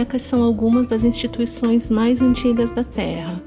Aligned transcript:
Bibliotecas 0.00 0.22
são 0.22 0.42
algumas 0.42 0.86
das 0.86 1.04
instituições 1.04 1.90
mais 1.90 2.22
antigas 2.22 2.72
da 2.72 2.82
Terra. 2.82 3.42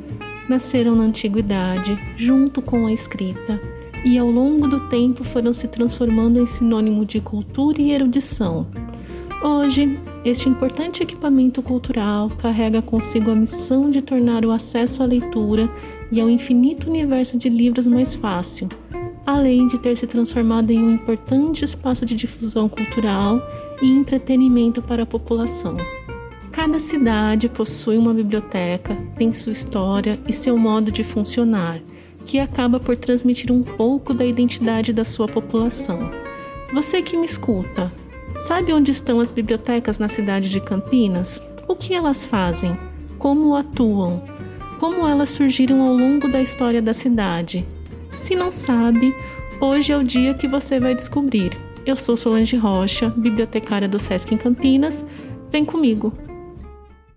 Nasceram 0.48 0.94
na 0.94 1.06
antiguidade, 1.06 1.98
junto 2.16 2.62
com 2.62 2.86
a 2.86 2.94
escrita, 2.94 3.60
e 4.06 4.20
ao 4.20 4.30
longo 4.30 4.68
do 4.68 4.88
tempo 4.88 5.24
foram 5.24 5.52
se 5.52 5.68
transformando 5.68 6.40
em 6.40 6.46
sinônimo 6.46 7.06
de 7.06 7.20
cultura 7.20 7.82
e 7.82 7.92
erudição. 7.92 8.68
Hoje, 9.44 10.00
este 10.24 10.48
importante 10.48 11.02
equipamento 11.02 11.60
cultural 11.64 12.30
carrega 12.38 12.84
consigo 12.84 13.32
a 13.32 13.36
missão 13.36 13.90
de 13.90 14.04
tornar 14.04 14.46
o 14.46 14.52
acesso 14.52 15.02
à 15.02 15.08
leitura 15.08 15.68
e 16.12 16.22
ao 16.22 16.30
infinito 16.30 16.88
universo 16.88 17.36
de 17.36 17.50
livros 17.50 17.88
mais 17.88 18.14
fácil, 18.14 18.70
além 19.26 19.68
de 19.68 19.80
ter 19.80 19.98
se 19.98 20.06
transformado 20.06 20.70
em 20.70 20.78
um 20.78 20.92
importante 20.92 21.66
espaço 21.66 22.06
de 22.06 22.14
difusão 22.14 22.70
cultural 22.70 23.42
e 23.82 23.90
entretenimento 23.90 24.84
para 24.84 25.02
a 25.02 25.08
população. 25.08 25.76
Cada 26.54 26.78
cidade 26.78 27.50
possui 27.50 27.98
uma 27.98 28.14
biblioteca, 28.14 28.96
tem 29.18 29.32
sua 29.32 29.52
história 29.52 30.20
e 30.28 30.32
seu 30.32 30.56
modo 30.56 30.92
de 30.92 31.04
funcionar, 31.04 31.82
que 32.28 32.38
acaba 32.38 32.80
por 32.80 32.96
transmitir 32.96 33.52
um 33.52 33.64
pouco 33.64 34.14
da 34.14 34.24
identidade 34.24 34.94
da 34.94 35.04
sua 35.04 35.28
população. 35.28 36.12
Você 36.72 37.02
que 37.02 37.18
me 37.18 37.26
escuta, 37.26 37.92
sabe 38.36 38.72
onde 38.72 38.92
estão 38.92 39.20
as 39.20 39.32
bibliotecas 39.32 39.98
na 39.98 40.08
cidade 40.08 40.48
de 40.48 40.62
Campinas? 40.62 41.42
O 41.68 41.76
que 41.76 41.96
elas 41.96 42.24
fazem? 42.24 42.78
Como 43.18 43.56
atuam? 43.56 44.22
Como 44.80 45.08
elas 45.08 45.32
surgiram 45.32 45.82
ao 45.82 45.96
longo 45.96 46.28
da 46.28 46.40
história 46.40 46.84
da 46.84 46.94
cidade? 46.94 47.66
Se 48.12 48.36
não 48.36 48.52
sabe, 48.52 49.12
hoje 49.60 49.92
é 49.92 49.98
o 49.98 50.04
dia 50.04 50.36
que 50.36 50.48
você 50.48 50.80
vai 50.80 50.94
descobrir. 50.94 51.58
Eu 51.84 51.96
sou 51.96 52.16
Solange 52.16 52.56
Rocha, 52.56 53.10
bibliotecária 53.10 53.88
do 53.88 53.98
SESC 53.98 54.36
em 54.36 54.38
Campinas. 54.38 55.04
Vem 55.50 55.66
comigo! 55.66 56.14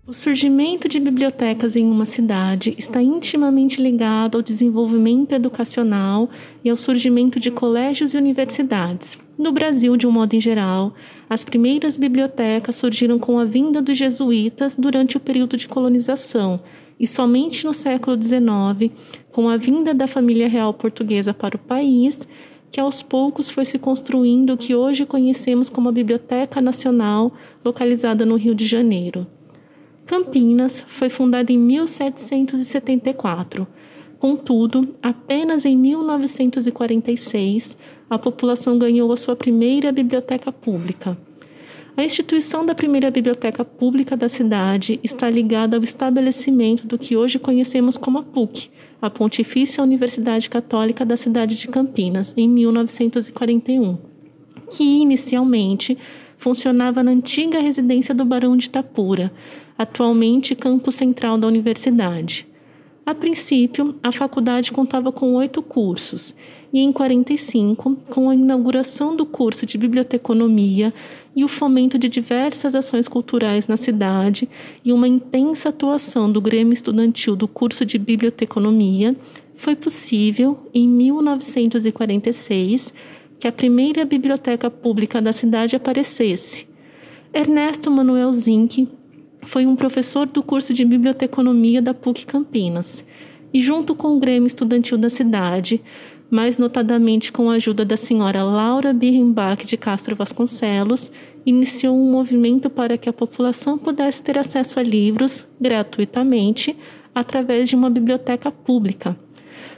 O 0.07 0.13
surgimento 0.13 0.87
de 0.87 1.01
bibliotecas 1.01 1.75
em 1.75 1.83
uma 1.83 2.05
cidade 2.05 2.73
está 2.77 3.01
intimamente 3.01 3.81
ligado 3.81 4.37
ao 4.37 4.41
desenvolvimento 4.41 5.33
educacional 5.33 6.29
e 6.63 6.69
ao 6.69 6.77
surgimento 6.77 7.41
de 7.41 7.51
colégios 7.51 8.13
e 8.13 8.17
universidades. 8.17 9.17
No 9.37 9.51
Brasil, 9.51 9.97
de 9.97 10.07
um 10.07 10.11
modo 10.11 10.33
em 10.33 10.39
geral, 10.39 10.93
as 11.29 11.43
primeiras 11.43 11.97
bibliotecas 11.97 12.77
surgiram 12.77 13.19
com 13.19 13.37
a 13.37 13.43
vinda 13.43 13.81
dos 13.81 13.97
jesuítas 13.97 14.77
durante 14.77 15.17
o 15.17 15.19
período 15.19 15.57
de 15.57 15.67
colonização, 15.67 16.61
e 16.97 17.05
somente 17.05 17.65
no 17.65 17.73
século 17.73 18.15
XIX, 18.15 18.93
com 19.29 19.49
a 19.49 19.57
vinda 19.57 19.93
da 19.93 20.07
família 20.07 20.47
real 20.47 20.73
portuguesa 20.73 21.33
para 21.33 21.57
o 21.57 21.59
país, 21.59 22.25
que 22.71 22.79
aos 22.79 23.03
poucos 23.03 23.49
foi 23.49 23.65
se 23.65 23.77
construindo 23.77 24.53
o 24.53 24.57
que 24.57 24.73
hoje 24.73 25.05
conhecemos 25.05 25.69
como 25.69 25.89
a 25.89 25.91
Biblioteca 25.91 26.61
Nacional, 26.61 27.33
localizada 27.65 28.25
no 28.25 28.37
Rio 28.37 28.55
de 28.55 28.65
Janeiro. 28.65 29.27
Campinas 30.07 30.83
foi 30.87 31.09
fundada 31.09 31.51
em 31.51 31.59
1774. 31.59 33.67
Contudo, 34.17 34.95
apenas 35.03 35.65
em 35.65 35.75
1946, 35.75 37.75
a 38.09 38.17
população 38.17 38.79
ganhou 38.79 39.11
a 39.11 39.17
sua 39.17 39.35
primeira 39.35 39.91
biblioteca 39.91 40.49
pública. 40.49 41.17
A 41.97 42.05
instituição 42.05 42.65
da 42.65 42.73
primeira 42.73 43.11
biblioteca 43.11 43.65
pública 43.65 44.15
da 44.15 44.29
cidade 44.29 44.97
está 45.03 45.29
ligada 45.29 45.75
ao 45.75 45.83
estabelecimento 45.83 46.87
do 46.87 46.97
que 46.97 47.17
hoje 47.17 47.37
conhecemos 47.37 47.97
como 47.97 48.19
a 48.19 48.23
PUC, 48.23 48.69
a 49.01 49.09
Pontifícia 49.09 49.83
Universidade 49.83 50.49
Católica 50.49 51.03
da 51.03 51.17
cidade 51.17 51.57
de 51.57 51.67
Campinas, 51.67 52.33
em 52.37 52.47
1941, 52.47 53.97
que 54.69 54.83
inicialmente 54.83 55.97
funcionava 56.37 57.03
na 57.03 57.11
antiga 57.11 57.59
residência 57.59 58.15
do 58.15 58.23
Barão 58.23 58.55
de 58.55 58.67
Itapura, 58.67 59.33
atualmente 59.77 60.55
campo 60.55 60.91
central 60.91 61.37
da 61.37 61.47
universidade. 61.47 62.47
A 63.05 63.15
princípio, 63.15 63.95
a 64.03 64.11
faculdade 64.11 64.71
contava 64.71 65.13
com 65.13 65.35
oito 65.35 65.61
cursos, 65.61 66.35
e 66.73 66.79
em 66.79 66.91
45, 66.91 67.95
com 68.09 68.29
a 68.29 68.35
inauguração 68.35 69.15
do 69.15 69.25
curso 69.25 69.65
de 69.65 69.77
biblioteconomia 69.77 70.93
e 71.33 71.45
o 71.45 71.47
fomento 71.47 71.97
de 71.97 72.09
diversas 72.09 72.75
ações 72.75 73.07
culturais 73.07 73.65
na 73.65 73.77
cidade 73.77 74.49
e 74.83 74.91
uma 74.91 75.07
intensa 75.07 75.69
atuação 75.69 76.29
do 76.29 76.41
Grêmio 76.41 76.73
Estudantil 76.73 77.33
do 77.33 77.47
curso 77.47 77.85
de 77.85 77.97
biblioteconomia, 77.97 79.15
foi 79.55 79.75
possível, 79.75 80.59
em 80.73 80.85
1946, 80.85 82.93
que 83.39 83.47
a 83.47 83.53
primeira 83.53 84.03
biblioteca 84.03 84.69
pública 84.69 85.21
da 85.21 85.31
cidade 85.31 85.77
aparecesse. 85.77 86.67
Ernesto 87.33 87.89
Manuel 87.89 88.33
Zinck 88.33 88.85
foi 89.47 89.65
um 89.65 89.77
professor 89.77 90.25
do 90.25 90.43
curso 90.43 90.73
de 90.73 90.83
biblioteconomia 90.83 91.81
da 91.81 91.93
PUC 91.93 92.25
Campinas 92.25 93.05
e, 93.53 93.61
junto 93.61 93.95
com 93.95 94.17
o 94.17 94.19
Grêmio 94.19 94.45
Estudantil 94.45 94.97
da 94.97 95.09
cidade, 95.09 95.81
mais 96.29 96.57
notadamente 96.57 97.31
com 97.31 97.49
a 97.49 97.53
ajuda 97.53 97.85
da 97.85 97.95
senhora 97.95 98.43
Laura 98.43 98.91
Birrenbach 98.91 99.65
de 99.65 99.77
Castro 99.77 100.17
Vasconcelos, 100.17 101.09
iniciou 101.45 101.95
um 101.95 102.11
movimento 102.11 102.69
para 102.69 102.97
que 102.97 103.07
a 103.07 103.13
população 103.13 103.77
pudesse 103.77 104.21
ter 104.21 104.37
acesso 104.37 104.81
a 104.81 104.83
livros 104.83 105.47
gratuitamente 105.59 106.75
através 107.15 107.69
de 107.69 107.75
uma 107.77 107.89
biblioteca 107.89 108.51
pública. 108.51 109.17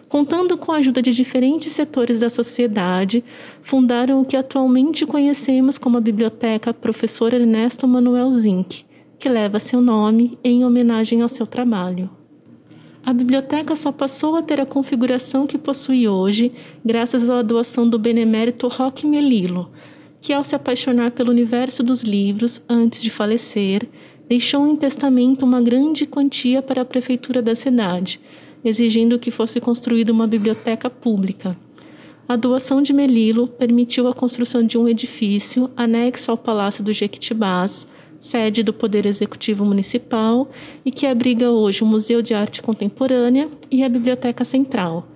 Contando 0.07 0.57
com 0.57 0.71
a 0.71 0.77
ajuda 0.77 1.03
de 1.03 1.11
diferentes 1.11 1.71
setores 1.71 2.19
da 2.19 2.29
sociedade, 2.31 3.23
fundaram 3.61 4.19
o 4.19 4.25
que 4.25 4.35
atualmente 4.35 5.05
conhecemos 5.05 5.77
como 5.77 5.97
a 5.99 6.01
Biblioteca 6.01 6.73
Professor 6.73 7.31
Ernesto 7.31 7.87
Manuel 7.87 8.31
Zinck, 8.31 8.88
que 9.19 9.27
leva 9.27 9.59
seu 9.59 9.81
nome 9.81 10.39
em 10.43 10.63
homenagem 10.63 11.21
ao 11.21 11.29
seu 11.29 11.45
trabalho. 11.45 12.09
A 13.05 13.13
biblioteca 13.13 13.75
só 13.75 13.91
passou 13.91 14.35
a 14.35 14.41
ter 14.41 14.61
a 14.61 14.65
configuração 14.65 15.45
que 15.45 15.57
possui 15.57 16.07
hoje 16.07 16.51
graças 16.85 17.29
à 17.29 17.41
doação 17.41 17.87
do 17.87 17.99
benemérito 17.99 18.67
Roque 18.67 19.05
Melilo, 19.05 19.71
que, 20.21 20.31
ao 20.31 20.43
se 20.43 20.55
apaixonar 20.55 21.11
pelo 21.11 21.31
universo 21.31 21.81
dos 21.81 22.01
livros 22.01 22.61
antes 22.69 23.01
de 23.01 23.09
falecer, 23.09 23.87
deixou 24.27 24.67
em 24.67 24.75
testamento 24.75 25.43
uma 25.43 25.61
grande 25.61 26.05
quantia 26.05 26.61
para 26.61 26.81
a 26.81 26.85
prefeitura 26.85 27.41
da 27.41 27.55
cidade, 27.55 28.21
exigindo 28.63 29.17
que 29.17 29.31
fosse 29.31 29.59
construída 29.59 30.11
uma 30.11 30.27
biblioteca 30.27 30.89
pública. 30.89 31.57
A 32.27 32.35
doação 32.35 32.81
de 32.81 32.93
Melilo 32.93 33.47
permitiu 33.47 34.07
a 34.07 34.13
construção 34.13 34.61
de 34.61 34.77
um 34.77 34.87
edifício 34.87 35.71
anexo 35.75 36.29
ao 36.29 36.37
Palácio 36.37 36.83
do 36.83 36.93
Jequitibás, 36.93 37.87
sede 38.19 38.61
do 38.61 38.73
Poder 38.73 39.05
Executivo 39.05 39.65
Municipal 39.65 40.49
e 40.85 40.91
que 40.91 41.07
abriga 41.07 41.49
hoje 41.49 41.83
o 41.83 41.87
Museu 41.87 42.21
de 42.21 42.33
Arte 42.33 42.61
Contemporânea 42.61 43.49
e 43.71 43.83
a 43.83 43.89
Biblioteca 43.89 44.43
Central. 44.43 45.07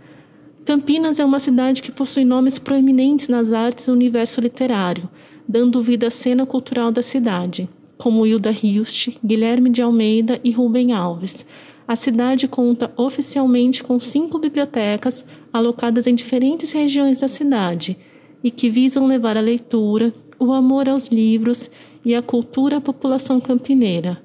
Campinas 0.66 1.20
é 1.20 1.26
uma 1.26 1.42
cidade 1.42 1.82
que 1.82 1.92
possui 1.92 2.24
nomes 2.24 2.58
proeminentes 2.58 3.28
nas 3.28 3.52
artes 3.52 3.88
e 3.88 3.92
universo 3.92 4.40
literário, 4.40 5.10
dando 5.48 5.82
vida 5.82 6.08
à 6.08 6.12
cena 6.12 6.46
cultural 6.46 6.90
da 6.90 7.04
cidade, 7.04 7.68
como 7.98 8.26
Hilda 8.26 8.52
Hilst, 8.52 9.10
Guilherme 9.24 9.70
de 9.70 9.82
Almeida 9.82 10.40
e 10.42 10.52
Rubem 10.52 10.94
Alves. 10.94 11.46
A 11.86 11.98
cidade 11.98 12.48
conta 12.48 12.94
oficialmente 12.96 13.84
com 13.84 14.00
cinco 14.00 14.40
bibliotecas 14.40 15.26
alocadas 15.52 16.08
em 16.08 16.16
diferentes 16.16 16.72
regiões 16.72 17.20
da 17.20 17.28
cidade 17.28 17.98
e 18.42 18.50
que 18.50 18.70
visam 18.70 19.06
levar 19.06 19.36
a 19.36 19.42
leitura, 19.42 20.14
o 20.44 20.54
amor 20.54 20.90
aos 20.90 21.08
livros 21.08 21.70
e 22.04 22.14
a 22.14 22.22
cultura 22.22 22.78
à 22.78 22.82
população 22.82 23.40
campineira. 23.40 24.22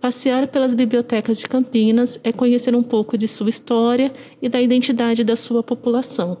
Passear 0.00 0.46
pelas 0.48 0.74
bibliotecas 0.74 1.38
de 1.38 1.48
Campinas 1.48 2.20
é 2.22 2.32
conhecer 2.32 2.74
um 2.76 2.82
pouco 2.82 3.18
de 3.18 3.26
sua 3.26 3.48
história 3.48 4.12
e 4.40 4.48
da 4.48 4.60
identidade 4.60 5.24
da 5.24 5.34
sua 5.34 5.62
população. 5.62 6.38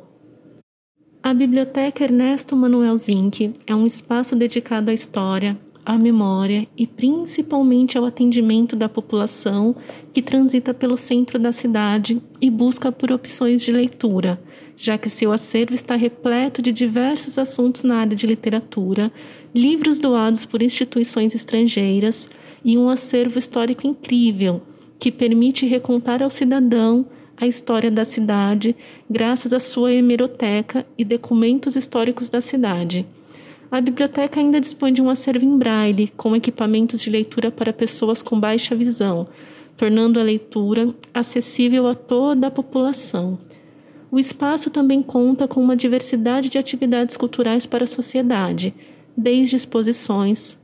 A 1.22 1.34
Biblioteca 1.34 2.04
Ernesto 2.04 2.54
Manuel 2.54 2.96
Zinck 2.96 3.52
é 3.66 3.74
um 3.74 3.84
espaço 3.84 4.36
dedicado 4.36 4.90
à 4.90 4.94
história, 4.94 5.58
à 5.86 5.96
memória 5.96 6.66
e 6.76 6.84
principalmente 6.84 7.96
ao 7.96 8.04
atendimento 8.04 8.74
da 8.74 8.88
população 8.88 9.76
que 10.12 10.20
transita 10.20 10.74
pelo 10.74 10.96
centro 10.96 11.38
da 11.38 11.52
cidade 11.52 12.20
e 12.40 12.50
busca 12.50 12.90
por 12.90 13.12
opções 13.12 13.62
de 13.62 13.70
leitura, 13.70 14.42
já 14.76 14.98
que 14.98 15.08
seu 15.08 15.30
acervo 15.30 15.74
está 15.74 15.94
repleto 15.94 16.60
de 16.60 16.72
diversos 16.72 17.38
assuntos 17.38 17.84
na 17.84 17.98
área 17.98 18.16
de 18.16 18.26
literatura, 18.26 19.12
livros 19.54 20.00
doados 20.00 20.44
por 20.44 20.60
instituições 20.60 21.36
estrangeiras 21.36 22.28
e 22.64 22.76
um 22.76 22.88
acervo 22.88 23.38
histórico 23.38 23.86
incrível 23.86 24.60
que 24.98 25.12
permite 25.12 25.66
recontar 25.66 26.20
ao 26.20 26.30
cidadão 26.30 27.06
a 27.36 27.46
história 27.46 27.90
da 27.92 28.04
cidade 28.04 28.74
graças 29.08 29.52
à 29.52 29.60
sua 29.60 29.92
hemeroteca 29.92 30.84
e 30.98 31.04
documentos 31.04 31.76
históricos 31.76 32.28
da 32.28 32.40
cidade. 32.40 33.06
A 33.70 33.80
biblioteca 33.80 34.38
ainda 34.38 34.60
dispõe 34.60 34.92
de 34.92 35.02
um 35.02 35.10
acervo 35.10 35.44
em 35.44 35.58
braille, 35.58 36.12
com 36.16 36.36
equipamentos 36.36 37.00
de 37.00 37.10
leitura 37.10 37.50
para 37.50 37.72
pessoas 37.72 38.22
com 38.22 38.38
baixa 38.38 38.76
visão, 38.76 39.26
tornando 39.76 40.20
a 40.20 40.22
leitura 40.22 40.94
acessível 41.12 41.88
a 41.88 41.94
toda 41.94 42.46
a 42.46 42.50
população. 42.50 43.38
O 44.10 44.18
espaço 44.18 44.70
também 44.70 45.02
conta 45.02 45.48
com 45.48 45.60
uma 45.60 45.74
diversidade 45.74 46.48
de 46.48 46.58
atividades 46.58 47.16
culturais 47.16 47.66
para 47.66 47.84
a 47.84 47.88
sociedade, 47.88 48.72
desde 49.16 49.56
exposições, 49.56 50.56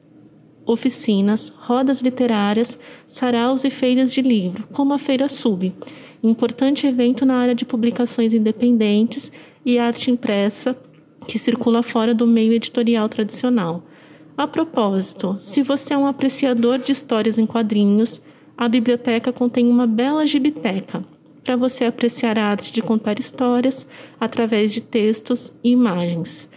oficinas, 0.65 1.53
rodas 1.57 2.01
literárias, 2.01 2.79
saraus 3.07 3.65
e 3.65 3.71
feiras 3.71 4.13
de 4.13 4.23
livro, 4.23 4.69
como 4.73 4.93
a 4.95 4.99
Feira 4.99 5.29
Sub, 5.29 5.75
importante 6.23 6.87
evento 6.87 7.27
na 7.27 7.35
área 7.35 7.55
de 7.55 7.65
publicações 7.65 8.33
independentes 8.33 9.33
e 9.67 9.77
arte 9.77 10.09
impressa 10.09 10.77
que 11.27 11.39
circula 11.39 11.83
fora 11.83 12.15
do 12.15 12.27
meio 12.27 12.53
editorial 12.53 13.09
tradicional. 13.09 13.83
A 14.37 14.47
propósito, 14.47 15.37
se 15.39 15.63
você 15.63 15.95
é 15.95 15.99
um 15.99 16.07
apreciador 16.07 16.79
de 16.79 16.93
histórias 16.93 17.39
em 17.39 17.47
quadrinhos, 17.47 18.21
a 18.57 18.69
biblioteca 18.69 19.33
contém 19.33 19.69
uma 19.69 19.87
bela 19.87 20.27
gibiteca 20.27 21.05
para 21.43 21.57
você 21.57 21.85
apreciar 21.85 22.39
a 22.39 22.47
arte 22.47 22.73
de 22.73 22.81
contar 22.81 23.19
histórias 23.19 23.87
através 24.21 24.73
de 24.73 24.81
textos 24.81 25.53
e 25.63 25.71
imagens. 25.71 26.49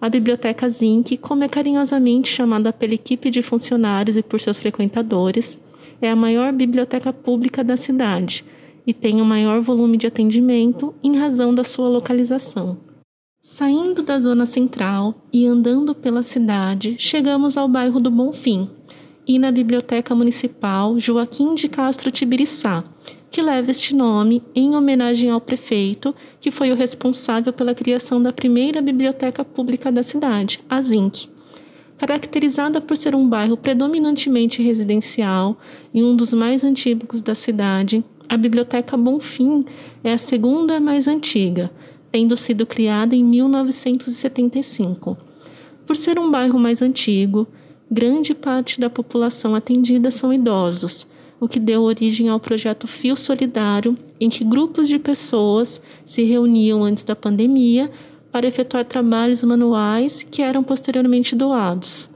A 0.00 0.08
Biblioteca 0.08 0.68
Zinc, 0.68 1.16
como 1.16 1.42
é 1.42 1.48
carinhosamente 1.48 2.28
chamada 2.28 2.72
pela 2.72 2.94
equipe 2.94 3.30
de 3.30 3.42
funcionários 3.42 4.16
e 4.16 4.22
por 4.22 4.40
seus 4.40 4.56
frequentadores, 4.56 5.58
é 6.00 6.08
a 6.08 6.14
maior 6.14 6.52
biblioteca 6.52 7.12
pública 7.12 7.64
da 7.64 7.76
cidade 7.76 8.44
e 8.86 8.94
tem 8.94 9.20
o 9.20 9.24
maior 9.24 9.60
volume 9.60 9.96
de 9.96 10.06
atendimento 10.06 10.94
em 11.02 11.18
razão 11.18 11.52
da 11.52 11.64
sua 11.64 11.88
localização. 11.88 12.87
Saindo 13.50 14.02
da 14.02 14.18
zona 14.18 14.44
central 14.44 15.14
e 15.32 15.46
andando 15.46 15.94
pela 15.94 16.22
cidade, 16.22 16.96
chegamos 16.98 17.56
ao 17.56 17.66
bairro 17.66 17.98
do 17.98 18.10
Bonfim 18.10 18.68
e 19.26 19.38
na 19.38 19.50
Biblioteca 19.50 20.14
Municipal 20.14 21.00
Joaquim 21.00 21.54
de 21.54 21.66
Castro 21.66 22.10
Tibiriçá, 22.10 22.84
que 23.30 23.40
leva 23.40 23.70
este 23.70 23.96
nome 23.96 24.42
em 24.54 24.76
homenagem 24.76 25.30
ao 25.30 25.40
prefeito, 25.40 26.14
que 26.38 26.50
foi 26.50 26.70
o 26.70 26.74
responsável 26.74 27.50
pela 27.50 27.74
criação 27.74 28.20
da 28.20 28.34
primeira 28.34 28.82
biblioteca 28.82 29.42
pública 29.42 29.90
da 29.90 30.02
cidade, 30.02 30.60
a 30.68 30.82
ZINC. 30.82 31.30
Caracterizada 31.96 32.82
por 32.82 32.98
ser 32.98 33.14
um 33.14 33.26
bairro 33.26 33.56
predominantemente 33.56 34.62
residencial 34.62 35.56
e 35.94 36.04
um 36.04 36.14
dos 36.14 36.34
mais 36.34 36.62
antigos 36.62 37.22
da 37.22 37.34
cidade, 37.34 38.04
a 38.28 38.36
Biblioteca 38.36 38.94
Bonfim 38.94 39.64
é 40.04 40.12
a 40.12 40.18
segunda 40.18 40.78
mais 40.78 41.08
antiga, 41.08 41.70
tendo 42.10 42.36
sido 42.36 42.66
criada 42.66 43.14
em 43.14 43.24
1975. 43.24 45.16
Por 45.86 45.96
ser 45.96 46.18
um 46.18 46.30
bairro 46.30 46.58
mais 46.58 46.82
antigo, 46.82 47.46
grande 47.90 48.34
parte 48.34 48.80
da 48.80 48.90
população 48.90 49.54
atendida 49.54 50.10
são 50.10 50.32
idosos 50.32 51.06
o 51.40 51.48
que 51.48 51.60
deu 51.60 51.82
origem 51.82 52.28
ao 52.28 52.40
projeto 52.40 52.86
Fio 52.86 53.16
Solidário, 53.16 53.96
em 54.20 54.28
que 54.28 54.44
grupos 54.44 54.88
de 54.88 54.98
pessoas 54.98 55.80
se 56.04 56.22
reuniam 56.22 56.82
antes 56.82 57.04
da 57.04 57.14
pandemia 57.14 57.90
para 58.32 58.46
efetuar 58.46 58.84
trabalhos 58.84 59.42
manuais 59.42 60.26
que 60.28 60.42
eram 60.42 60.62
posteriormente 60.62 61.34
doados. 61.34 62.10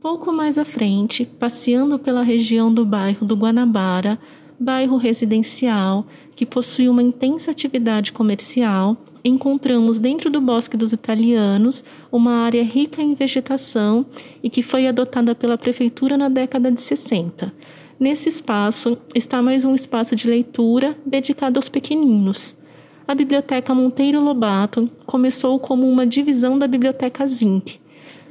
Pouco 0.00 0.32
mais 0.32 0.58
à 0.58 0.64
frente, 0.64 1.24
passeando 1.24 1.98
pela 1.98 2.22
região 2.22 2.72
do 2.72 2.84
bairro 2.84 3.26
do 3.26 3.34
Guanabara, 3.34 4.18
bairro 4.60 4.96
residencial 4.96 6.06
que 6.34 6.46
possui 6.46 6.88
uma 6.88 7.02
intensa 7.02 7.50
atividade 7.50 8.12
comercial, 8.12 8.96
encontramos 9.24 10.00
dentro 10.00 10.30
do 10.30 10.40
Bosque 10.40 10.76
dos 10.76 10.92
Italianos 10.92 11.82
uma 12.12 12.44
área 12.44 12.62
rica 12.62 13.00
em 13.00 13.14
vegetação 13.14 14.04
e 14.42 14.50
que 14.50 14.62
foi 14.62 14.86
adotada 14.86 15.34
pela 15.34 15.56
prefeitura 15.56 16.16
na 16.16 16.28
década 16.28 16.70
de 16.70 16.80
60. 16.80 17.52
Nesse 17.98 18.28
espaço 18.28 18.98
está 19.14 19.40
mais 19.40 19.64
um 19.64 19.74
espaço 19.74 20.14
de 20.16 20.28
leitura 20.28 20.96
dedicado 21.06 21.58
aos 21.58 21.68
pequeninos. 21.68 22.54
A 23.06 23.14
Biblioteca 23.14 23.74
Monteiro 23.74 24.20
Lobato 24.20 24.90
começou 25.06 25.58
como 25.58 25.88
uma 25.88 26.06
divisão 26.06 26.58
da 26.58 26.66
Biblioteca 26.66 27.26
Zinc, 27.26 27.78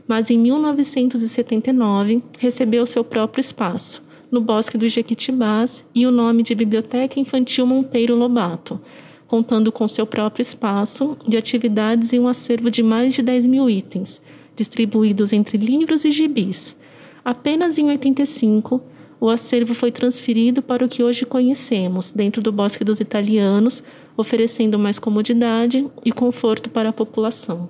mas 0.07 0.29
em 0.29 0.37
1979 0.37 2.21
recebeu 2.37 2.85
seu 2.85 3.03
próprio 3.03 3.39
espaço, 3.39 4.03
no 4.33 4.41
Bosque 4.41 4.79
dos 4.79 4.91
Jequitibás, 4.91 5.85
e 5.93 6.07
o 6.07 6.11
nome 6.11 6.41
de 6.41 6.55
Biblioteca 6.55 7.19
Infantil 7.19 7.67
Monteiro 7.67 8.15
Lobato, 8.15 8.81
contando 9.27 9.71
com 9.71 9.87
seu 9.87 10.07
próprio 10.07 10.41
espaço 10.41 11.15
de 11.27 11.37
atividades 11.37 12.13
e 12.13 12.19
um 12.19 12.27
acervo 12.27 12.71
de 12.71 12.81
mais 12.81 13.13
de 13.13 13.21
10 13.21 13.45
mil 13.45 13.69
itens, 13.69 14.19
distribuídos 14.55 15.33
entre 15.33 15.55
livros 15.55 16.03
e 16.03 16.09
gibis. 16.09 16.75
Apenas 17.23 17.77
em 17.77 17.85
85, 17.85 18.81
o 19.21 19.29
acervo 19.29 19.75
foi 19.75 19.91
transferido 19.91 20.63
para 20.63 20.83
o 20.83 20.89
que 20.89 21.03
hoje 21.03 21.27
conhecemos, 21.27 22.09
dentro 22.09 22.41
do 22.41 22.51
Bosque 22.51 22.83
dos 22.83 22.99
Italianos, 22.99 23.83
oferecendo 24.17 24.79
mais 24.79 24.97
comodidade 24.97 25.85
e 26.03 26.11
conforto 26.11 26.71
para 26.71 26.89
a 26.89 26.93
população. 26.93 27.69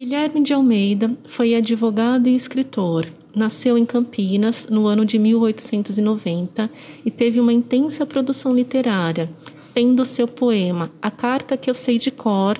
Guilherme 0.00 0.44
de 0.44 0.54
Almeida 0.54 1.12
foi 1.24 1.56
advogado 1.56 2.28
e 2.28 2.36
escritor. 2.36 3.04
Nasceu 3.34 3.78
em 3.78 3.86
Campinas 3.86 4.66
no 4.68 4.86
ano 4.86 5.04
de 5.04 5.18
1890 5.18 6.70
e 7.04 7.10
teve 7.10 7.38
uma 7.40 7.52
intensa 7.52 8.04
produção 8.04 8.54
literária, 8.54 9.30
tendo 9.72 10.04
seu 10.04 10.26
poema 10.26 10.90
A 11.00 11.10
Carta 11.10 11.56
que 11.56 11.70
eu 11.70 11.74
sei 11.74 11.98
de 11.98 12.10
cor 12.10 12.58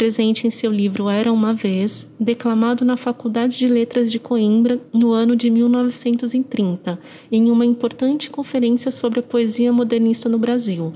presente 0.00 0.46
em 0.46 0.50
seu 0.50 0.72
livro 0.72 1.10
Era 1.10 1.30
uma 1.30 1.52
Vez, 1.52 2.06
declamado 2.18 2.86
na 2.86 2.96
Faculdade 2.96 3.58
de 3.58 3.66
Letras 3.66 4.10
de 4.10 4.18
Coimbra 4.18 4.80
no 4.94 5.12
ano 5.12 5.36
de 5.36 5.50
1930, 5.50 6.98
em 7.30 7.50
uma 7.50 7.66
importante 7.66 8.30
conferência 8.30 8.90
sobre 8.90 9.20
a 9.20 9.22
poesia 9.22 9.70
modernista 9.70 10.26
no 10.26 10.38
Brasil. 10.38 10.90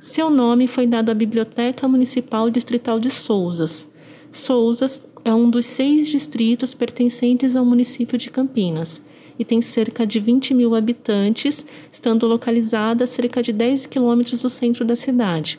Seu 0.00 0.28
nome 0.28 0.66
foi 0.66 0.86
dado 0.86 1.08
à 1.08 1.14
Biblioteca 1.14 1.88
Municipal 1.88 2.50
Distrital 2.50 3.00
de 3.00 3.08
Souzas. 3.08 3.88
Souzas 4.30 5.02
é 5.26 5.34
um 5.34 5.50
dos 5.50 5.66
seis 5.66 6.06
distritos 6.06 6.72
pertencentes 6.72 7.56
ao 7.56 7.64
município 7.64 8.16
de 8.16 8.30
Campinas 8.30 9.02
e 9.36 9.44
tem 9.44 9.60
cerca 9.60 10.06
de 10.06 10.20
20 10.20 10.54
mil 10.54 10.72
habitantes, 10.72 11.66
estando 11.90 12.28
localizada 12.28 13.02
a 13.02 13.06
cerca 13.08 13.42
de 13.42 13.52
10 13.52 13.86
quilômetros 13.86 14.42
do 14.42 14.48
centro 14.48 14.84
da 14.84 14.94
cidade. 14.94 15.58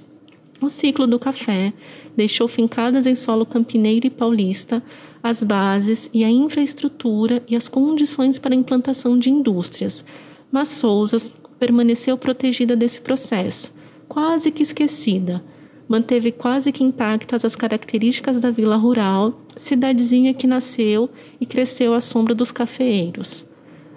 O 0.61 0.69
ciclo 0.69 1.05
do 1.05 1.19
café 1.19 1.73
deixou 2.15 2.47
fincadas 2.47 3.05
em 3.05 3.13
solo 3.13 3.45
campineiro 3.45 4.07
e 4.07 4.09
paulista 4.09 4.81
as 5.21 5.43
bases 5.43 6.09
e 6.13 6.23
a 6.23 6.29
infraestrutura 6.29 7.43
e 7.45 7.53
as 7.53 7.67
condições 7.67 8.39
para 8.39 8.53
a 8.53 8.57
implantação 8.57 9.19
de 9.19 9.29
indústrias, 9.29 10.05
mas 10.49 10.69
Souzas 10.69 11.29
permaneceu 11.59 12.17
protegida 12.17 12.73
desse 12.73 13.01
processo, 13.01 13.73
quase 14.07 14.49
que 14.49 14.63
esquecida. 14.63 15.43
Manteve 15.87 16.31
quase 16.31 16.71
que 16.71 16.83
intactas 16.83 17.45
as 17.45 17.55
características 17.55 18.41
da 18.41 18.51
vila 18.51 18.75
rural, 18.75 19.41
cidadezinha 19.55 20.33
que 20.33 20.45
nasceu 20.45 21.09
e 21.39 21.45
cresceu 21.45 21.93
à 21.93 22.01
sombra 22.01 22.35
dos 22.35 22.51
cafeeiros. 22.51 23.45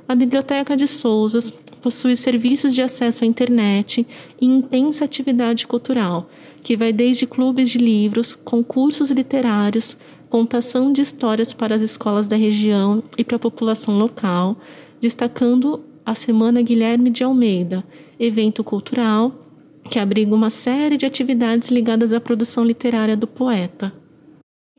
A 0.06 0.14
Biblioteca 0.14 0.76
de 0.76 0.87
Souzas 0.87 1.52
possui 1.80 2.14
serviços 2.14 2.75
de 2.75 2.82
acesso 2.82 3.25
à 3.25 3.26
internet 3.26 4.06
e 4.40 4.47
intensa 4.47 5.04
atividade 5.04 5.66
cultural, 5.66 6.28
que 6.62 6.76
vai 6.76 6.92
desde 6.92 7.26
clubes 7.26 7.70
de 7.70 7.78
livros, 7.78 8.35
concursos 8.35 9.11
literários, 9.11 9.97
contação 10.28 10.92
de 10.92 11.00
histórias 11.00 11.52
para 11.52 11.75
as 11.75 11.82
escolas 11.82 12.28
da 12.28 12.37
região 12.37 13.02
e 13.16 13.25
para 13.25 13.37
a 13.37 13.40
população 13.40 13.99
local, 13.99 14.56
destacando 15.00 15.80
a 16.04 16.14
Semana 16.14 16.62
Guilherme 16.62 17.11
de 17.11 17.25
Almeida, 17.25 17.85
evento 18.18 18.62
cultural 18.62 19.39
que 19.90 19.99
abriga 19.99 20.32
uma 20.32 20.50
série 20.50 20.97
de 20.97 21.04
atividades 21.04 21.68
ligadas 21.68 22.12
à 22.12 22.20
produção 22.20 22.64
literária 22.64 23.16
do 23.16 23.26
poeta. 23.26 23.92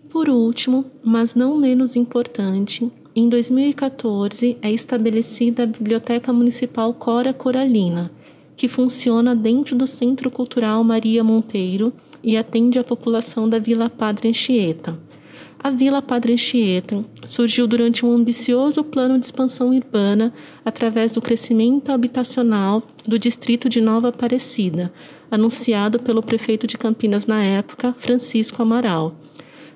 Por 0.10 0.30
último, 0.30 0.86
mas 1.04 1.36
não 1.36 1.58
menos 1.58 1.98
importante, 1.98 2.90
em 3.14 3.28
2014 3.28 4.58
é 4.62 4.72
estabelecida 4.72 5.64
a 5.64 5.66
Biblioteca 5.66 6.32
Municipal 6.32 6.94
Cora 6.94 7.34
Coralina, 7.34 8.10
que 8.56 8.70
funciona 8.70 9.36
dentro 9.36 9.76
do 9.76 9.86
Centro 9.86 10.32
Cultural 10.32 10.82
Maria 10.82 11.26
Monteiro 11.26 11.92
e 12.24 12.38
atende 12.38 12.80
a 12.80 12.84
população 12.84 13.50
da 13.50 13.60
Vila 13.60 13.90
Padre 13.90 14.30
Anchieta. 14.30 14.98
A 15.64 15.70
Vila 15.70 16.02
Padre 16.02 16.34
Anchieta 16.34 17.06
surgiu 17.28 17.68
durante 17.68 18.04
um 18.04 18.12
ambicioso 18.12 18.84
plano 18.84 19.20
de 19.20 19.28
expansão 19.28 19.70
urbana 19.70 20.34
através 20.66 21.12
do 21.12 21.22
crescimento 21.22 21.92
habitacional 21.92 22.82
do 23.06 23.20
distrito 23.20 23.70
de 23.70 23.80
Nova 23.80 24.08
Aparecida, 24.08 24.92
anunciado 25.30 26.00
pelo 26.00 26.24
prefeito 26.24 26.66
de 26.66 26.80
Campinas 26.80 27.28
na 27.28 27.44
época, 27.44 27.94
Francisco 27.94 28.60
Amaral. 28.60 29.16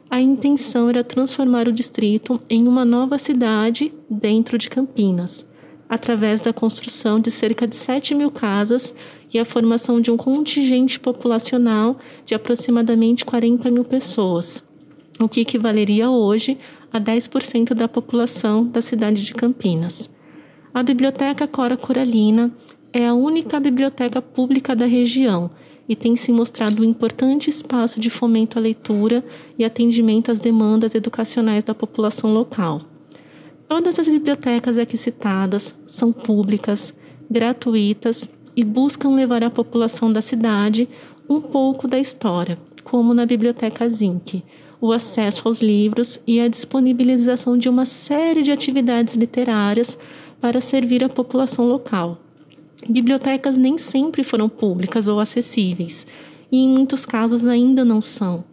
A 0.09 0.19
intenção 0.19 0.89
era 0.89 1.03
transformar 1.03 1.67
o 1.67 1.71
distrito 1.71 2.41
em 2.49 2.67
uma 2.67 2.83
nova 2.83 3.19
cidade 3.19 3.93
dentro 4.09 4.57
de 4.57 4.71
Campinas 4.71 5.45
através 5.87 6.41
da 6.41 6.51
construção 6.51 7.19
de 7.19 7.29
cerca 7.29 7.67
de 7.67 7.75
7 7.75 8.15
mil 8.15 8.31
casas 8.31 8.91
e 9.31 9.37
a 9.37 9.45
formação 9.45 10.01
de 10.01 10.09
um 10.09 10.17
contingente 10.17 10.99
populacional 10.99 11.97
de 12.25 12.33
aproximadamente 12.33 13.23
40 13.23 13.69
mil 13.69 13.85
pessoas, 13.85 14.63
o 15.19 15.29
que 15.29 15.41
equivaleria 15.41 16.09
hoje 16.09 16.57
a 16.91 16.99
10% 16.99 17.73
da 17.73 17.87
população 17.87 18.65
da 18.65 18.81
cidade 18.81 19.23
de 19.23 19.33
Campinas. 19.33 20.09
A 20.73 20.83
Biblioteca 20.83 21.47
Cora 21.47 21.77
Coralina 21.77 22.51
é 22.91 23.07
a 23.07 23.13
única 23.13 23.59
biblioteca 23.59 24.21
pública 24.21 24.75
da 24.75 24.85
região 24.85 25.51
e 25.87 25.95
tem 25.95 26.15
se 26.15 26.31
mostrado 26.31 26.81
um 26.81 26.85
importante 26.85 27.49
espaço 27.49 27.99
de 27.99 28.09
fomento 28.09 28.57
à 28.57 28.61
leitura 28.61 29.23
e 29.57 29.63
atendimento 29.63 30.31
às 30.31 30.39
demandas 30.39 30.95
educacionais 30.95 31.63
da 31.63 31.75
população 31.75 32.33
local. 32.33 32.81
Todas 33.67 33.99
as 33.99 34.07
bibliotecas 34.07 34.77
aqui 34.77 34.97
citadas 34.97 35.75
são 35.85 36.11
públicas, 36.11 36.93
gratuitas 37.29 38.29
e 38.55 38.63
buscam 38.63 39.09
levar 39.09 39.43
à 39.43 39.49
população 39.49 40.11
da 40.11 40.21
cidade 40.21 40.87
um 41.27 41.41
pouco 41.41 41.87
da 41.87 41.99
história, 41.99 42.57
como 42.83 43.13
na 43.13 43.25
Biblioteca 43.25 43.89
Zinc, 43.89 44.43
o 44.85 44.91
acesso 44.91 45.47
aos 45.47 45.61
livros 45.61 46.19
e 46.27 46.39
a 46.39 46.47
disponibilização 46.47 47.57
de 47.57 47.67
uma 47.67 47.85
série 47.85 48.43
de 48.43 48.51
atividades 48.51 49.15
literárias 49.15 49.97
para 50.39 50.61
servir 50.61 51.03
a 51.03 51.09
população 51.09 51.67
local. 51.67 52.19
Bibliotecas 52.87 53.57
nem 53.57 53.77
sempre 53.77 54.23
foram 54.23 54.47
públicas 54.47 55.07
ou 55.07 55.19
acessíveis, 55.19 56.05
e 56.51 56.57
em 56.57 56.69
muitos 56.69 57.05
casos 57.05 57.47
ainda 57.47 57.83
não 57.83 57.99
são. 57.99 58.43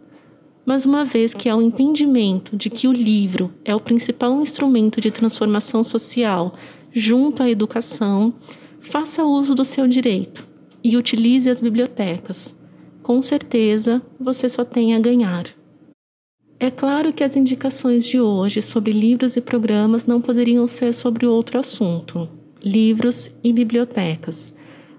Mas 0.65 0.85
uma 0.85 1.05
vez 1.05 1.33
que 1.33 1.49
há 1.49 1.55
o 1.55 1.61
entendimento 1.61 2.57
de 2.57 2.69
que 2.69 2.87
o 2.87 2.91
livro 2.91 3.53
é 3.63 3.75
o 3.75 3.79
principal 3.79 4.41
instrumento 4.41 4.99
de 4.99 5.11
transformação 5.11 5.83
social 5.83 6.53
junto 6.91 7.43
à 7.43 7.49
educação, 7.49 8.33
faça 8.79 9.23
uso 9.23 9.53
do 9.53 9.65
seu 9.65 9.87
direito 9.87 10.47
e 10.83 10.97
utilize 10.97 11.49
as 11.49 11.61
bibliotecas. 11.61 12.55
Com 13.01 13.21
certeza, 13.21 14.01
você 14.19 14.47
só 14.47 14.63
tem 14.63 14.95
a 14.95 14.99
ganhar. 14.99 15.45
É 16.63 16.71
claro 16.71 17.11
que 17.11 17.25
as 17.25 17.35
indicações 17.35 18.05
de 18.05 18.21
hoje 18.21 18.61
sobre 18.61 18.93
livros 18.93 19.35
e 19.35 19.41
programas 19.41 20.05
não 20.05 20.21
poderiam 20.21 20.65
ser 20.65 20.93
sobre 20.93 21.25
outro 21.25 21.59
assunto: 21.59 22.29
livros 22.63 23.29
e 23.43 23.51
bibliotecas. 23.51 24.53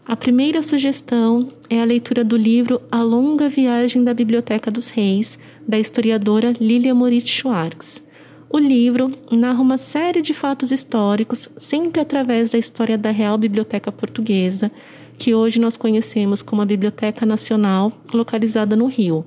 A 0.04 0.14
primeira 0.14 0.62
sugestão 0.62 1.48
é 1.70 1.80
a 1.80 1.84
leitura 1.86 2.22
do 2.22 2.36
livro 2.36 2.82
A 2.92 3.02
Longa 3.02 3.48
Viagem 3.48 4.04
da 4.04 4.12
Biblioteca 4.12 4.70
dos 4.70 4.90
Reis, 4.90 5.38
da 5.66 5.78
historiadora 5.78 6.52
Lilia 6.60 6.94
Moritz 6.94 7.30
Schwartz. 7.30 8.02
O 8.50 8.58
livro 8.58 9.10
narra 9.30 9.62
uma 9.62 9.78
série 9.78 10.20
de 10.20 10.34
fatos 10.34 10.70
históricos, 10.70 11.48
sempre 11.56 11.98
através 11.98 12.50
da 12.50 12.58
história 12.58 12.98
da 12.98 13.10
Real 13.10 13.38
Biblioteca 13.38 13.90
Portuguesa, 13.90 14.70
que 15.16 15.34
hoje 15.34 15.58
nós 15.58 15.78
conhecemos 15.78 16.42
como 16.42 16.60
a 16.60 16.66
Biblioteca 16.66 17.24
Nacional, 17.24 17.90
localizada 18.12 18.76
no 18.76 18.84
Rio. 18.84 19.24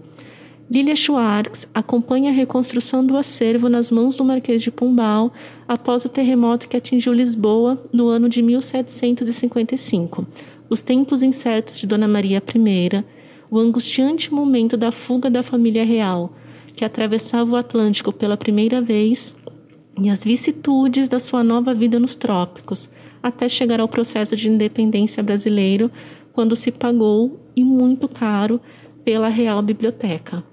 Lilia 0.69 0.97
Schwartz 0.97 1.65
acompanha 1.73 2.29
a 2.29 2.33
reconstrução 2.33 3.05
do 3.05 3.15
acervo 3.15 3.69
nas 3.69 3.89
mãos 3.89 4.17
do 4.17 4.25
Marquês 4.25 4.61
de 4.61 4.69
Pombal 4.69 5.31
após 5.65 6.03
o 6.03 6.09
terremoto 6.09 6.67
que 6.67 6.75
atingiu 6.75 7.13
Lisboa 7.13 7.81
no 7.93 8.09
ano 8.09 8.27
de 8.27 8.41
1755, 8.41 10.27
os 10.69 10.81
tempos 10.81 11.23
incertos 11.23 11.79
de 11.79 11.87
Dona 11.87 12.05
Maria 12.05 12.43
I, 12.53 13.05
o 13.49 13.57
angustiante 13.57 14.33
momento 14.33 14.75
da 14.75 14.91
fuga 14.91 15.29
da 15.29 15.41
família 15.41 15.85
real, 15.85 16.33
que 16.75 16.83
atravessava 16.83 17.53
o 17.53 17.55
Atlântico 17.55 18.11
pela 18.11 18.35
primeira 18.35 18.81
vez, 18.81 19.33
e 20.03 20.09
as 20.09 20.25
vicissitudes 20.25 21.07
da 21.07 21.17
sua 21.17 21.45
nova 21.45 21.73
vida 21.73 21.97
nos 21.97 22.13
trópicos, 22.13 22.89
até 23.23 23.47
chegar 23.47 23.79
ao 23.79 23.87
processo 23.87 24.35
de 24.35 24.49
independência 24.49 25.23
brasileiro, 25.23 25.89
quando 26.33 26.57
se 26.57 26.73
pagou, 26.73 27.39
e 27.55 27.63
muito 27.63 28.09
caro, 28.09 28.59
pela 29.05 29.29
Real 29.29 29.61
Biblioteca. 29.61 30.43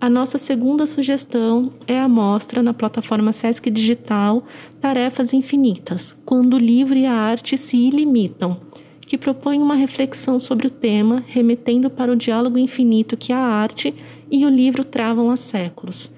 A 0.00 0.08
nossa 0.08 0.38
segunda 0.38 0.86
sugestão 0.86 1.70
é 1.86 2.00
a 2.00 2.08
mostra 2.08 2.62
na 2.62 2.72
plataforma 2.72 3.34
Sesc 3.34 3.68
Digital 3.68 4.42
Tarefas 4.80 5.34
Infinitas, 5.34 6.16
quando 6.24 6.54
o 6.54 6.58
livro 6.58 6.96
e 6.96 7.04
a 7.04 7.12
arte 7.12 7.58
se 7.58 7.76
ilimitam 7.76 8.58
que 9.06 9.18
propõe 9.18 9.58
uma 9.58 9.74
reflexão 9.74 10.38
sobre 10.38 10.68
o 10.68 10.70
tema, 10.70 11.22
remetendo 11.26 11.90
para 11.90 12.12
o 12.12 12.16
diálogo 12.16 12.56
infinito 12.56 13.16
que 13.16 13.32
a 13.32 13.38
arte 13.40 13.92
e 14.30 14.46
o 14.46 14.48
livro 14.48 14.84
travam 14.84 15.30
há 15.30 15.36
séculos. 15.36 16.10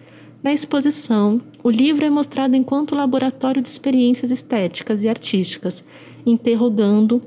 Na 0.43 0.53
exposição, 0.53 1.41
o 1.65 1.71
livro 1.71 2.05
é 2.05 2.11
mostrado 2.11 2.55
enquanto 2.55 2.95
laboratório 2.95 3.63
de 3.63 3.69
experiências 3.69 4.31
estéticas 4.31 5.03
e 5.03 5.09
artísticas, 5.09 5.83
interrogando 6.27 7.23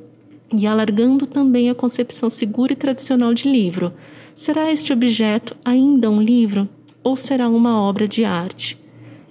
e 0.55 0.67
alargando 0.67 1.25
também 1.25 1.69
a 1.69 1.75
concepção 1.75 2.29
segura 2.29 2.73
e 2.73 2.75
tradicional 2.75 3.33
de 3.33 3.49
livro. 3.49 3.91
Será 4.35 4.71
este 4.71 4.93
objeto 4.93 5.55
ainda 5.65 6.09
um 6.11 6.21
livro 6.21 6.69
ou 7.01 7.15
será 7.15 7.49
uma 7.49 7.81
obra 7.81 8.07
de 8.07 8.23
arte? 8.23 8.77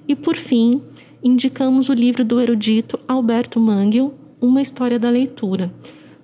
E 0.09 0.17
por 0.17 0.35
fim, 0.35 0.83
indicamos 1.23 1.89
o 1.89 1.95
livro 1.95 2.25
do 2.25 2.41
erudito 2.41 2.99
Alberto 3.07 3.61
Manguel, 3.61 4.15
Uma 4.41 4.63
História 4.63 4.99
da 4.99 5.11
Leitura 5.11 5.73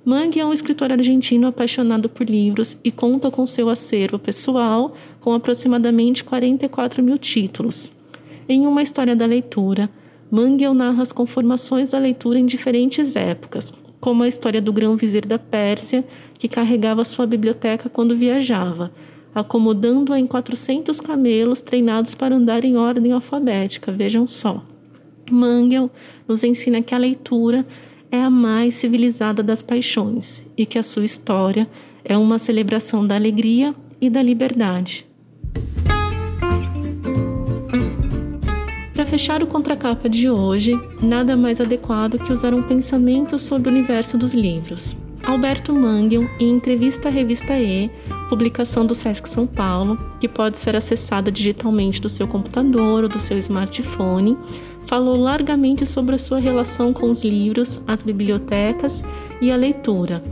Mangue 0.03 0.41
é 0.41 0.47
um 0.47 0.53
escritor 0.53 0.91
argentino 0.91 1.47
apaixonado 1.47 2.09
por 2.09 2.29
livros 2.29 2.77
e 2.83 2.91
conta 2.91 3.31
com 3.31 3.45
seu 3.47 3.69
acervo 3.69 4.19
pessoal 4.19 4.95
com 5.21 5.35
aproximadamente 5.35 6.25
44 6.25 7.03
mil 7.03 7.19
títulos. 7.19 7.93
Em 8.49 8.67
uma 8.67 8.83
história 8.83 9.15
da 9.15 9.27
leitura, 9.27 9.91
Manguel 10.31 10.73
narra 10.73 11.03
as 11.03 11.13
conformações 11.13 11.91
da 11.91 11.99
leitura 11.99 12.39
em 12.39 12.47
diferentes 12.47 13.15
épocas, 13.15 13.75
como 14.01 14.23
a 14.23 14.29
história 14.29 14.61
do 14.61 14.73
grão-vizir 14.73 15.27
da 15.27 15.39
Pérsia, 15.39 16.05
que 16.39 16.49
carregava 16.49 17.05
sua 17.05 17.27
biblioteca 17.27 17.89
quando 17.89 18.17
viajava, 18.17 18.91
acomodando-a 19.35 20.19
em 20.19 20.27
400 20.27 21.01
camelos 21.01 21.61
treinados 21.61 22.15
para 22.15 22.35
andar 22.35 22.65
em 22.65 22.77
ordem 22.77 23.13
alfabética, 23.13 23.93
vejam 23.93 24.27
só. 24.27 24.65
Mangel 25.31 25.91
nos 26.27 26.43
ensina 26.43 26.83
que 26.83 26.95
a 26.95 26.99
leitura 26.99 27.67
é 28.11 28.21
a 28.21 28.31
mais 28.31 28.75
civilizada 28.75 29.43
das 29.43 29.63
paixões 29.63 30.43
e 30.57 30.67
que 30.67 30.79
a 30.79 30.83
sua 30.83 31.05
história 31.05 31.69
é 32.05 32.17
uma 32.17 32.39
celebração 32.39 33.07
da 33.07 33.15
alegria 33.15 33.75
e 34.01 34.09
da 34.11 34.23
liberdade. 34.23 35.10
Para 39.01 39.09
fechar 39.09 39.43
o 39.43 39.47
contracapa 39.47 40.11
de 40.11 40.29
hoje, 40.29 40.79
nada 41.01 41.35
mais 41.35 41.59
adequado 41.59 42.19
que 42.19 42.35
usar 42.35 42.53
um 42.53 42.63
pensamento 42.63 43.39
sobre 43.39 43.71
o 43.71 43.73
universo 43.73 44.19
dos 44.19 44.35
livros. 44.35 44.95
Alberto 45.25 45.73
Manguel, 45.75 46.29
em 46.39 46.51
entrevista 46.51 47.09
à 47.09 47.11
revista 47.11 47.59
E, 47.59 47.91
publicação 48.29 48.85
do 48.85 48.95
Sesc 48.95 49.27
São 49.27 49.47
Paulo, 49.47 49.99
que 50.21 50.29
pode 50.29 50.59
ser 50.59 50.77
acessada 50.77 51.33
digitalmente 51.33 51.99
do 51.99 52.11
seu 52.11 52.29
computador 52.29 53.05
ou 53.05 53.09
do 53.09 53.19
seu 53.19 53.39
smartphone, 53.39 54.37
falou 54.85 55.17
largamente 55.17 55.87
sobre 55.87 56.17
a 56.17 56.19
sua 56.19 56.39
relação 56.39 56.93
com 56.93 57.11
os 57.11 57.25
livros, 57.25 57.81
as 57.87 58.03
bibliotecas 58.03 59.03
e 59.41 59.51
a 59.51 59.57
leitura. 59.57 60.23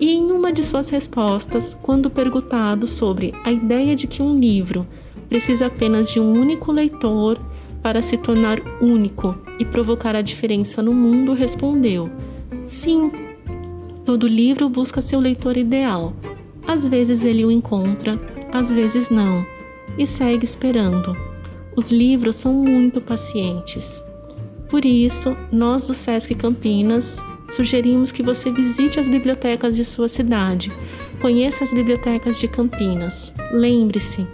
E 0.00 0.10
em 0.10 0.32
uma 0.32 0.52
de 0.52 0.64
suas 0.64 0.90
respostas, 0.90 1.76
quando 1.80 2.10
perguntado 2.10 2.88
sobre 2.88 3.32
a 3.44 3.52
ideia 3.52 3.94
de 3.94 4.08
que 4.08 4.20
um 4.20 4.36
livro 4.36 4.84
precisa 5.28 5.66
apenas 5.66 6.10
de 6.10 6.18
um 6.18 6.32
único 6.32 6.72
leitor 6.72 7.38
para 7.82 8.02
se 8.02 8.16
tornar 8.16 8.60
único 8.80 9.36
e 9.58 9.64
provocar 9.64 10.14
a 10.14 10.22
diferença 10.22 10.82
no 10.82 10.92
mundo, 10.92 11.32
respondeu: 11.32 12.10
Sim, 12.66 13.10
todo 14.04 14.26
livro 14.26 14.68
busca 14.68 15.00
seu 15.00 15.20
leitor 15.20 15.56
ideal. 15.56 16.14
Às 16.66 16.86
vezes 16.86 17.24
ele 17.24 17.44
o 17.44 17.50
encontra, 17.50 18.20
às 18.52 18.70
vezes 18.70 19.10
não, 19.10 19.44
e 19.98 20.06
segue 20.06 20.44
esperando. 20.44 21.16
Os 21.76 21.90
livros 21.90 22.36
são 22.36 22.52
muito 22.52 23.00
pacientes. 23.00 24.02
Por 24.68 24.84
isso, 24.84 25.36
nós 25.50 25.88
do 25.88 25.94
SESC 25.94 26.34
Campinas 26.34 27.22
sugerimos 27.48 28.12
que 28.12 28.22
você 28.22 28.52
visite 28.52 29.00
as 29.00 29.08
bibliotecas 29.08 29.74
de 29.74 29.84
sua 29.84 30.08
cidade, 30.08 30.70
conheça 31.20 31.64
as 31.64 31.72
bibliotecas 31.72 32.38
de 32.38 32.46
Campinas. 32.46 33.32
Lembre-se, 33.52 34.26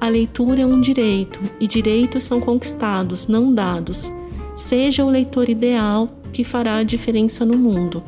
a 0.00 0.08
leitura 0.08 0.60
é 0.60 0.66
um 0.66 0.80
direito 0.80 1.40
e 1.58 1.66
direitos 1.66 2.24
são 2.24 2.40
conquistados, 2.40 3.26
não 3.26 3.52
dados. 3.52 4.12
Seja 4.54 5.04
o 5.04 5.10
leitor 5.10 5.48
ideal 5.48 6.08
que 6.32 6.44
fará 6.44 6.76
a 6.76 6.82
diferença 6.82 7.44
no 7.44 7.56
mundo. 7.56 8.02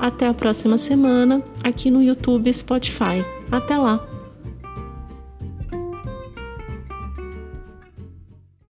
Até 0.00 0.26
a 0.26 0.34
próxima 0.34 0.78
semana, 0.78 1.42
aqui 1.62 1.90
no 1.90 2.02
YouTube 2.02 2.48
e 2.48 2.54
Spotify. 2.54 3.24
Até 3.50 3.76
lá! 3.76 4.13